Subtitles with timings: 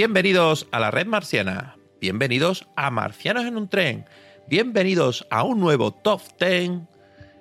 [0.00, 1.76] Bienvenidos a la red marciana.
[2.00, 4.06] Bienvenidos a Marcianos en un tren.
[4.48, 6.70] Bienvenidos a un nuevo Top 10,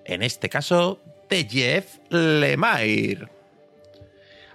[0.04, 3.30] en este caso de Jeff Lemire.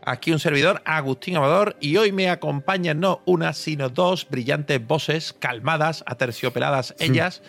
[0.03, 5.33] Aquí un servidor, Agustín Amador, y hoy me acompañan no una, sino dos brillantes voces,
[5.33, 7.41] calmadas, aterciopeladas ellas,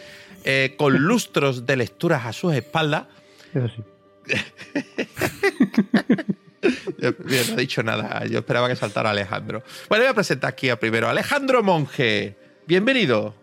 [0.46, 3.08] eh, con lustros de lecturas a sus espaldas.
[3.54, 3.84] Eso sí.
[7.00, 8.26] Yo- no he dicho nada.
[8.26, 9.64] Yo esperaba que saltara Alejandro.
[9.90, 11.08] Bueno, voy a presentar aquí a primero.
[11.10, 12.38] Alejandro Monge.
[12.68, 13.36] Bienvenido.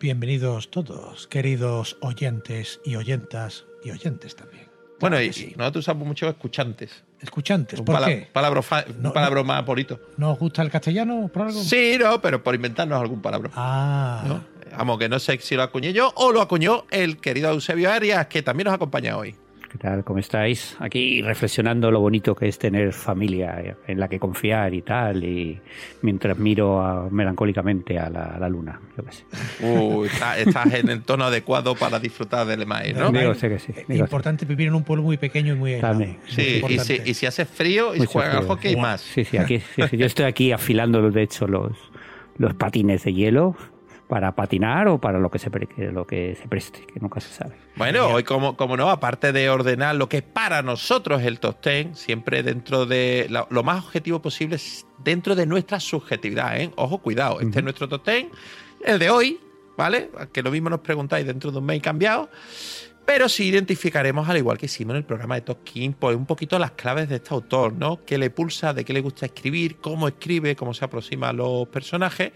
[0.00, 4.66] Bienvenidos todos, queridos oyentes y oyentas y oyentes también.
[4.98, 5.54] Bueno, y sí.
[5.56, 7.04] nosotros usamos mucho escuchantes.
[7.20, 8.28] Escuchantes, Un ¿por pala- qué?
[8.32, 8.64] palabro,
[8.98, 10.00] No, palabro más bonito.
[10.16, 11.62] ¿No os gusta el castellano por algo?
[11.62, 13.50] Sí, no, pero por inventarnos algún palabra.
[13.54, 14.44] Ah, ¿no?
[14.76, 18.26] Vamos, que no sé si lo acuñé yo o lo acuñó el querido Eusebio Arias,
[18.28, 19.34] que también nos acompaña hoy.
[19.70, 20.02] ¿Qué tal?
[20.02, 20.76] ¿Cómo estáis?
[20.80, 25.60] Aquí reflexionando lo bonito que es tener familia en la que confiar y tal, y
[26.02, 28.80] mientras miro a- melancólicamente a la, a la luna.
[28.96, 29.24] Yo qué sé.
[29.64, 33.12] Uy, está- estás en el tono adecuado para disfrutar del EMAI, ¿no?
[33.12, 33.72] Digo, sé que sí.
[33.76, 35.92] eh, importante vivir en un pueblo muy pequeño y muy aislado.
[35.94, 36.18] También.
[36.18, 38.48] Muy Sí, y si, y si hace frío y Mucho juegan al frío.
[38.48, 39.00] hockey más.
[39.02, 39.96] Sí, sí, aquí, sí, sí.
[39.96, 41.70] Yo estoy aquí afilando, de hecho, los,
[42.38, 43.54] los patines de hielo
[44.10, 47.32] para patinar o para lo que se, que lo que se preste, que nunca se
[47.32, 47.54] sabe.
[47.76, 51.64] Bueno, hoy como, como no, aparte de ordenar lo que es para nosotros el top
[51.64, 56.70] 10, siempre dentro de la- lo más objetivo posible, es dentro de nuestra subjetividad, ¿eh?
[56.76, 58.26] Ojo, cuidado, este es nuestro top 10,
[58.84, 59.40] el de hoy,
[59.78, 60.10] ¿vale?
[60.32, 62.28] Que lo mismo nos preguntáis dentro de un mes cambiado,
[63.06, 66.26] pero sí identificaremos, al igual que hicimos en el programa de Top King, pues un
[66.26, 68.04] poquito las claves de este autor, ¿no?
[68.04, 71.68] ¿Qué le pulsa, de qué le gusta escribir, cómo escribe, cómo se aproxima a los
[71.68, 72.32] personajes?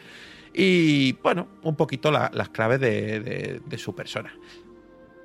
[0.54, 4.32] Y bueno, un poquito la- las claves de- de- de su persona.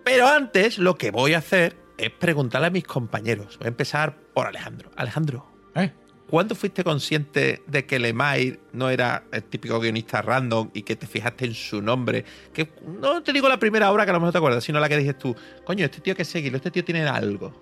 [0.04, 3.58] Pero antes lo que voy a hacer es preguntarle a mis compañeros.
[3.60, 4.90] Voy a empezar por Alejandro.
[4.96, 5.46] Alejandro,
[5.76, 5.92] ¿Eh?
[6.30, 11.06] ¿cuándo fuiste consciente de que Lemire no era el típico guionista random y que te
[11.06, 12.26] fijaste en su nombre?
[12.54, 14.90] Que no te digo la primera obra que a lo mejor te acuerdas, sino la
[14.90, 15.36] que dices tú,
[15.66, 17.54] coño, este tío hay que seguirlo, este tío tiene algo.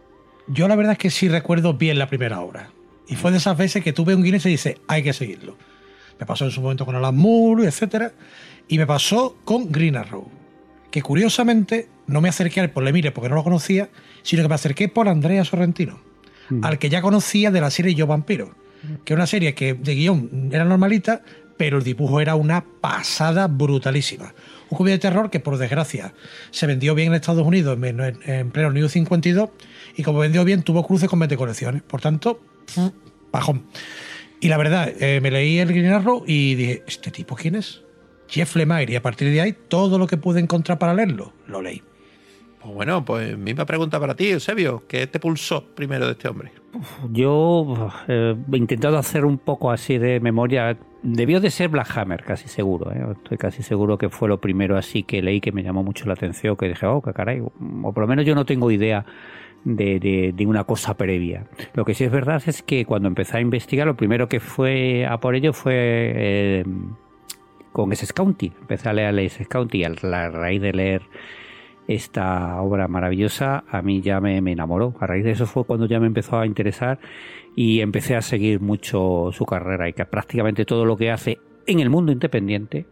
[0.48, 2.72] Yo la verdad es que sí recuerdo bien la primera obra.
[3.10, 5.58] Y fue de esas veces que tuve un guion y se dice, hay que seguirlo.
[6.20, 8.12] Me pasó en su momento con Alan Moore, etc.
[8.68, 10.28] Y me pasó con Green Arrow.
[10.92, 13.90] Que curiosamente no me acerqué al Polemire porque no lo conocía,
[14.24, 16.00] sino que me acerqué por Andrea Sorrentino,
[16.62, 18.56] al que ya conocía de la serie Yo Vampiro.
[19.04, 21.22] Que es una serie que de guion era normalita,
[21.58, 24.34] pero el dibujo era una pasada brutalísima.
[24.70, 26.14] Un cómic de terror que, por desgracia,
[26.52, 29.50] se vendió bien en Estados Unidos en, en- en pleno New 52
[29.98, 31.82] y como vendió bien, tuvo cruces con 20 colecciones.
[31.84, 32.40] Por tanto,
[33.32, 33.64] bajón.
[34.40, 37.84] Y la verdad, eh, me leí el Green Arrow y dije, ¿este tipo quién es?
[38.28, 38.94] Jeff Lemire.
[38.94, 41.82] Y a partir de ahí, todo lo que pude encontrar para leerlo, lo leí.
[42.62, 44.84] Pues bueno, pues misma pregunta para ti, Eusebio.
[44.88, 46.52] ¿Qué te pulsó primero de este hombre?
[47.12, 50.78] Yo eh, he intentado hacer un poco así de memoria.
[51.02, 52.92] Debió de ser Black Hammer, casi seguro.
[52.92, 53.06] ¿eh?
[53.16, 56.14] Estoy casi seguro que fue lo primero así que leí que me llamó mucho la
[56.14, 57.40] atención, que dije, oh, qué caray.
[57.40, 59.06] O por lo menos yo no tengo idea
[59.76, 61.46] de, una cosa previa.
[61.74, 65.06] Lo que sí es verdad es que cuando empecé a investigar, lo primero que fue
[65.06, 66.66] a por ello fue eh,
[67.72, 68.52] con ese County.
[68.62, 69.90] Empecé a leer ese County y a
[70.30, 71.02] raíz de leer
[71.88, 74.96] esta obra maravillosa a mí ya me, me enamoró.
[75.00, 77.00] A raíz de eso fue cuando ya me empezó a interesar
[77.56, 81.80] y empecé a seguir mucho su carrera y que prácticamente todo lo que hace en
[81.80, 82.86] el mundo independiente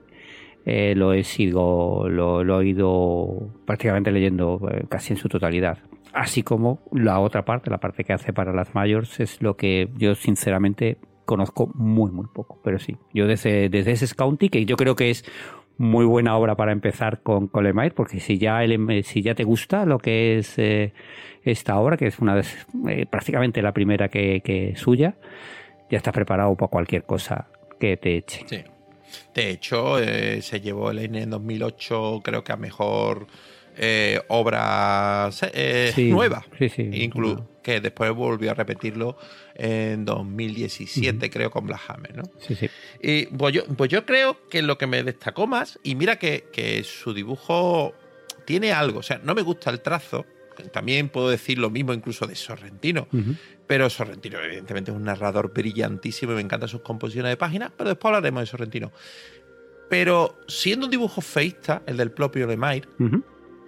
[0.65, 5.77] eh, lo he sido, lo, lo he ido prácticamente leyendo eh, casi en su totalidad.
[6.15, 9.89] Así como la otra parte, la parte que hace para las mayores, es lo que
[9.97, 12.59] yo sinceramente conozco muy, muy poco.
[12.63, 15.25] Pero sí, yo desde, desde ese County, que yo creo que es
[15.77, 19.43] muy buena obra para empezar con, con Lemire, porque si ya, el- si ya te
[19.43, 20.93] gusta lo que es eh,
[21.43, 22.39] esta obra, que es una
[22.87, 25.15] eh, prácticamente la primera que, que suya,
[25.91, 28.45] ya estás preparado para cualquier cosa que te eche.
[28.47, 28.63] Sí.
[29.33, 33.27] De hecho, eh, se llevó el N en 2008, creo que a mejor
[33.77, 36.45] eh, obra eh, Sí, nueva.
[36.57, 36.83] sí, sí.
[36.83, 39.17] Inclu- que después volvió a repetirlo
[39.55, 42.23] en 2017, creo, con Black Hammer, ¿no?
[42.39, 42.69] Sí, sí.
[43.01, 46.45] Y pues yo, pues yo creo que lo que me destacó más, y mira que,
[46.53, 47.95] que su dibujo
[48.45, 50.25] tiene algo, o sea, no me gusta el trazo,
[50.71, 53.07] también puedo decir lo mismo incluso de Sorrentino,
[53.65, 57.89] pero Sorrentino evidentemente es un narrador brillantísimo y me encantan sus composiciones de páginas, pero
[57.89, 58.91] después hablaremos de Sorrentino.
[59.89, 63.23] Pero siendo un dibujo feísta, el del propio Lemire, Ujú.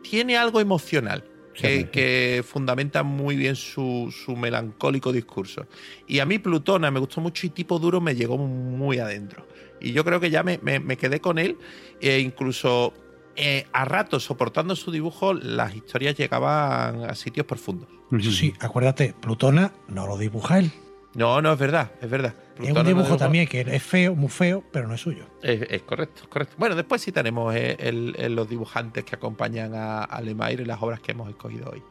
[0.09, 1.23] Tiene algo emocional
[1.53, 1.83] que, sí.
[1.85, 5.65] que fundamenta muy bien su, su melancólico discurso.
[6.07, 9.45] Y a mí Plutona me gustó mucho y tipo duro me llegó muy adentro.
[9.81, 11.57] Y yo creo que ya me, me- me quedé con él
[12.01, 12.93] e incluso
[13.35, 17.89] eh, a ratos soportando su dibujo las historias llegaban a sitios profundos.
[18.21, 20.71] Sí, acuérdate, Plutona no lo dibuja él.
[21.13, 22.35] No, no, es verdad, es verdad.
[22.61, 25.25] Es un dibujo también que es feo, muy feo, pero no es suyo.
[25.41, 26.55] Es, es correcto, es correcto.
[26.57, 30.67] Bueno, después sí tenemos eh, el- el- los dibujantes que acompañan a, a Lemire en
[30.67, 31.83] las obras que hemos escogido hoy.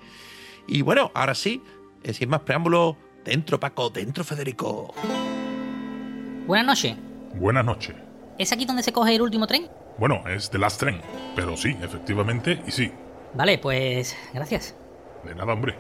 [0.67, 1.63] Y bueno, ahora sí,
[2.03, 4.93] eh, sin más preámbulo, dentro Paco, dentro Federico.
[6.47, 6.97] Buenas noches.
[7.35, 7.95] Buenas noches.
[8.39, 9.69] ¿Es aquí donde se coge el último tren?
[9.99, 11.01] Bueno, es The Last Train,
[11.35, 12.93] pero sí, efectivamente, y sí.
[13.35, 14.75] Vale, pues gracias.
[15.25, 15.75] De nada, hombre.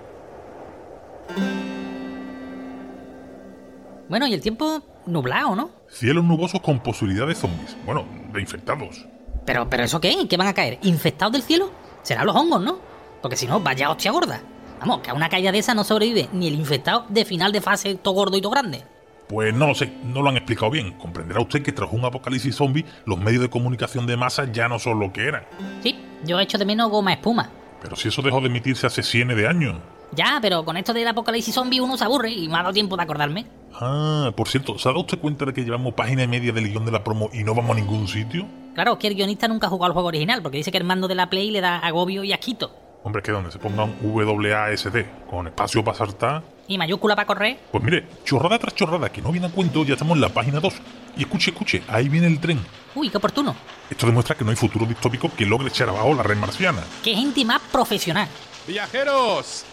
[4.08, 5.70] Bueno, y el tiempo nublado, ¿no?
[5.88, 7.76] Cielos nubosos con posibilidad de zombies.
[7.85, 9.05] Bueno, de infectados.
[9.44, 10.26] Pero, pero ¿eso qué?
[10.29, 10.79] ¿Qué van a caer?
[10.82, 11.70] ¿Infectados del cielo?
[12.03, 12.79] Serán los hongos, ¿no?
[13.23, 14.41] Porque si no, vaya hostia gorda.
[14.81, 17.61] Vamos, que a una caída de esa no sobrevive ni el infectado de final de
[17.61, 18.85] fase todo gordo y todo grande.
[19.29, 20.93] Pues no lo sé, no lo han explicado bien.
[20.93, 24.79] Comprenderá usted que tras un apocalipsis zombie, los medios de comunicación de masa ya no
[24.79, 25.44] son lo que eran.
[25.82, 27.50] Sí, yo echo de menos goma espuma.
[27.82, 29.76] Pero si eso dejó de emitirse hace cientos de años.
[30.12, 32.97] Ya, pero con esto del apocalipsis zombie uno se aburre y me ha dado tiempo
[32.97, 33.47] de acordarme.
[33.74, 36.68] Ah, por cierto, ¿se ha dado usted cuenta de que llevamos página y media del
[36.68, 38.46] guion de la promo y no vamos a ningún sitio?
[38.74, 41.08] Claro, que el guionista nunca ha jugado al juego original, porque dice que el mando
[41.08, 42.74] de la Play le da agobio y asquito.
[43.02, 46.42] Hombre, es que donde se ponga un WASD con espacio para saltar.
[46.66, 47.58] Y mayúscula para correr.
[47.70, 50.58] Pues mire, chorrada tras chorrada, que no viene a cuento, ya estamos en la página
[50.58, 50.74] 2.
[51.16, 52.58] Y escuche, escuche, ahí viene el tren.
[52.96, 53.54] Uy, qué oportuno.
[53.88, 56.82] Esto demuestra que no hay futuro distópico que logre echar abajo la red marciana.
[57.04, 58.28] Qué gente más profesional.
[58.66, 59.64] Viajeros,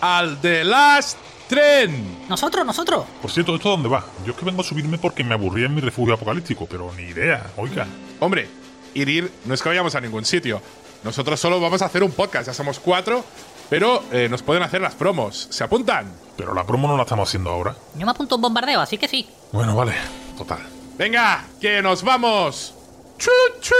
[0.00, 2.26] al The Last Tren.
[2.28, 3.04] Nosotros, nosotros.
[3.22, 4.04] Por cierto, ¿esto dónde va?
[4.24, 7.04] Yo es que vengo a subirme porque me aburría en mi refugio apocalíptico, pero ni
[7.04, 7.86] idea, oiga.
[8.20, 8.48] Hombre,
[8.94, 10.60] ir, ir, no es que vayamos a ningún sitio.
[11.04, 13.24] Nosotros solo vamos a hacer un podcast, ya somos cuatro,
[13.70, 15.46] pero eh, nos pueden hacer las promos.
[15.50, 16.12] ¿Se apuntan?
[16.36, 17.76] Pero la promo no la estamos haciendo ahora.
[17.94, 19.28] Yo me apunto a un bombardeo, así que sí.
[19.52, 19.94] Bueno, vale,
[20.36, 20.60] total.
[20.98, 22.74] Venga, que nos vamos.
[23.18, 23.74] ¡Chu, chu!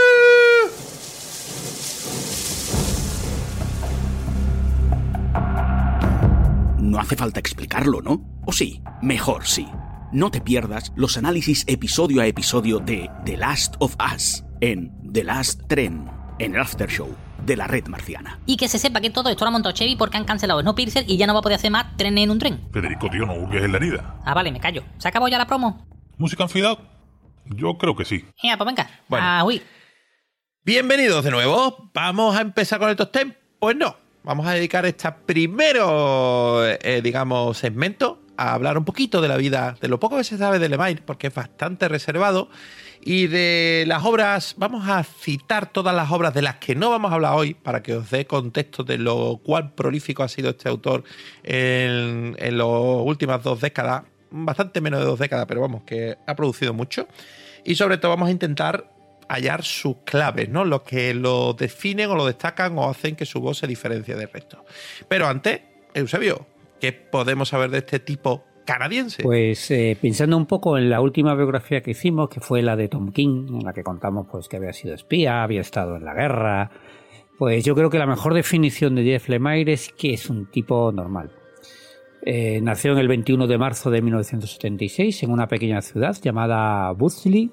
[6.87, 8.21] No hace falta explicarlo, ¿no?
[8.45, 8.81] ¿O sí?
[9.01, 9.67] Mejor sí.
[10.13, 15.25] No te pierdas los análisis episodio a episodio de The Last of Us en The
[15.25, 17.13] Last Tren, en el After Show
[17.45, 18.39] de la red marciana.
[18.45, 21.03] Y que se sepa que todo esto lo ha montado Chevy porque han cancelado Snowpiercer
[21.09, 22.61] y ya no va a poder hacer más tren en un tren.
[22.71, 24.21] Federico, tío, no hurgues en la herida.
[24.23, 24.85] Ah, vale, me callo.
[24.97, 25.85] ¿Se acabó ya la promo?
[26.17, 26.79] ¿Música en out?
[27.47, 28.23] Yo creo que sí.
[28.41, 28.89] Ya, pues venga.
[29.09, 29.25] Bueno.
[29.27, 29.61] Ah, uy.
[30.63, 31.91] Bienvenidos de nuevo.
[31.93, 33.35] ¿Vamos a empezar con el top 10?
[33.59, 34.06] Pues no.
[34.27, 39.77] Vamos a dedicar este primero, eh, digamos, segmento a hablar un poquito de la vida,
[39.79, 42.49] de lo poco que se sabe de Lemire, porque es bastante reservado,
[42.99, 47.09] y de las obras, vamos a citar todas las obras de las que no vamos
[47.09, 50.67] a hablar hoy, para que os dé contexto de lo cuán prolífico ha sido este
[50.67, 51.05] autor
[51.43, 56.73] en las últimas dos décadas, bastante menos de dos décadas, pero vamos, que ha producido
[56.73, 57.07] mucho.
[57.63, 58.91] Y sobre todo vamos a intentar
[59.29, 60.65] hallar sus claves, ¿no?
[60.65, 64.29] Lo que lo definen o lo destacan o hacen que su voz se diferencie del
[64.29, 64.65] resto.
[65.07, 65.61] Pero antes,
[65.93, 66.47] Eusebio,
[66.79, 69.23] ¿qué podemos saber de este tipo canadiense?
[69.23, 72.87] Pues eh, pensando un poco en la última biografía que hicimos, que fue la de
[72.89, 76.13] Tom King, en la que contamos pues que había sido espía, había estado en la
[76.13, 76.71] guerra,
[77.37, 80.91] pues yo creo que la mejor definición de Jeff Lemire es que es un tipo
[80.91, 81.31] normal.
[82.23, 87.51] Eh, nació en el 21 de marzo de 1976 en una pequeña ciudad llamada Boothly,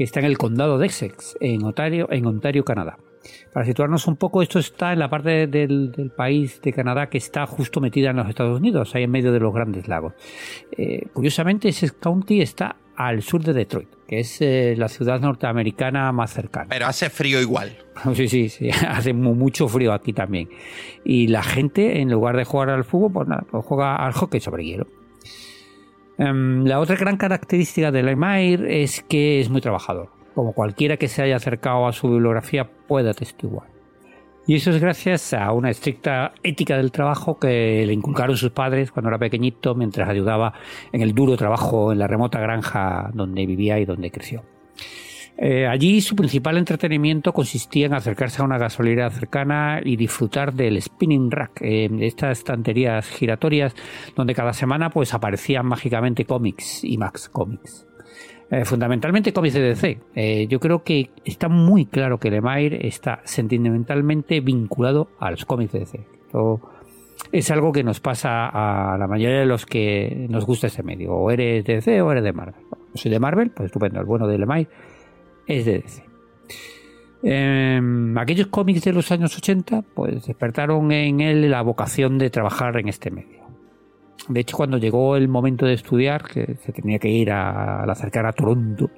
[0.00, 2.96] que está en el condado de Essex, en Ontario, en Ontario, Canadá.
[3.52, 7.18] Para situarnos un poco, esto está en la parte del, del país de Canadá que
[7.18, 10.14] está justo metida en los Estados Unidos, ahí en medio de los grandes lagos.
[10.74, 16.10] Eh, curiosamente, Essex County está al sur de Detroit, que es eh, la ciudad norteamericana
[16.12, 16.68] más cercana.
[16.70, 17.76] Pero hace frío igual.
[18.14, 20.48] Sí, sí, sí, hace mu- mucho frío aquí también.
[21.04, 24.40] Y la gente, en lugar de jugar al fútbol, pues nada, pues juega al hockey
[24.40, 24.86] sobre hielo.
[26.20, 30.10] Em, la otra gran característica de Lemire es que es muy trabajador.
[30.34, 33.68] Como cualquiera que se haya acercado a su bibliografía puede atestiguar.
[34.46, 38.92] Y eso es gracias a una estricta ética del trabajo que le inculcaron sus padres
[38.92, 40.52] cuando era pequeñito, mientras ayudaba
[40.92, 44.42] en el duro trabajo en la remota granja donde vivía y donde creció.
[45.42, 50.80] Eh, allí su principal entretenimiento consistía en acercarse a una gasolinera cercana y disfrutar del
[50.82, 53.74] spinning rack, eh, estas estanterías giratorias
[54.14, 57.86] donde cada semana pues aparecían mágicamente cómics y Max Comics.
[58.50, 60.46] Eh, fundamentalmente cómics de DC.
[60.46, 65.78] yo creo que está muy claro que Lemire está sentimentalmente vinculado a los cómics de
[65.78, 66.00] DC.
[67.32, 71.14] es algo que nos pasa a la mayoría de los que nos gusta ese medio.
[71.14, 72.62] O eres de DC o eres de Marvel.
[72.92, 74.00] Soy de Marvel, pues estupendo.
[74.00, 74.68] El bueno de Lemire
[75.50, 76.04] es de DC.
[77.22, 82.78] Em, aquellos cómics de los años 80 pues despertaron en él la vocación de trabajar
[82.78, 83.40] en este medio.
[84.28, 87.94] De hecho, cuando llegó el momento de estudiar, que se tenía que ir a, la
[87.94, 88.90] cercana Toronto,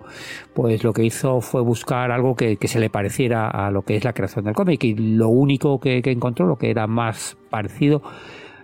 [0.52, 4.04] pues lo que hizo fue buscar algo que, se le pareciera a lo que es
[4.04, 4.84] la creación del cómic.
[4.84, 8.02] Y lo único que, encontró, lo que era más parecido,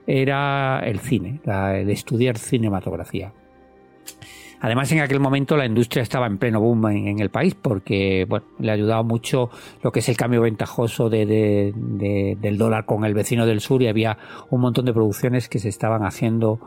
[0.07, 3.33] era el cine, el estudiar cinematografía.
[4.61, 8.47] Además, en aquel momento la industria estaba en pleno boom en, el país porque bueno,
[8.59, 9.51] le ayudaba mucho
[9.83, 11.73] lo que es el cambio ventajoso de,
[12.41, 14.19] del dólar con el vecino del sur y había
[14.51, 16.61] un montón de producciones que se estaban haciendo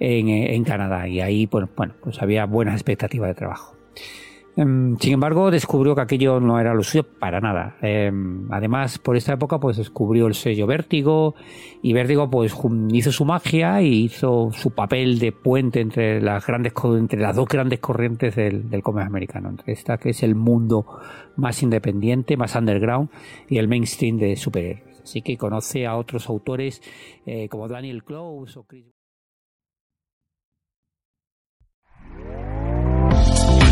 [0.00, 3.76] en, en Canadá y ahí bueno, bueno, pues había buenas expectativas de trabajo.
[4.58, 7.76] Em, sin embargo, descubrió que aquello no era lo suyo para nada.
[7.80, 11.36] Em, además, por esta época, pues descubrió el sello Vértigo
[11.80, 12.56] y Vértigo, pues
[12.90, 17.46] hizo su magia y hizo su papel de puente entre las grandes entre las dos
[17.46, 20.84] grandes corrientes del, del cómic americano, entre esta que es el mundo
[21.36, 23.10] más independiente, más underground
[23.48, 25.02] y el mainstream de superhéroes.
[25.02, 26.82] Así que conoce a otros autores
[27.26, 28.97] eh, como Daniel Close o Chris.